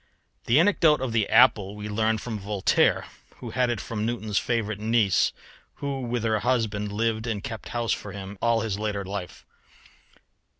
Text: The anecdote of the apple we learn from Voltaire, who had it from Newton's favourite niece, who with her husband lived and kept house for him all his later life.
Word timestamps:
The 0.45 0.59
anecdote 0.59 0.99
of 0.99 1.11
the 1.11 1.29
apple 1.29 1.75
we 1.75 1.87
learn 1.87 2.17
from 2.17 2.39
Voltaire, 2.39 3.05
who 3.35 3.51
had 3.51 3.69
it 3.69 3.79
from 3.79 4.03
Newton's 4.03 4.39
favourite 4.39 4.79
niece, 4.79 5.31
who 5.75 6.01
with 6.01 6.23
her 6.23 6.39
husband 6.39 6.91
lived 6.91 7.27
and 7.27 7.43
kept 7.43 7.69
house 7.69 7.91
for 7.93 8.11
him 8.11 8.35
all 8.41 8.61
his 8.61 8.79
later 8.79 9.05
life. 9.05 9.45